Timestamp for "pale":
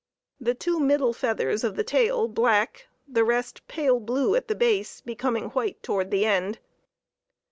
3.67-3.99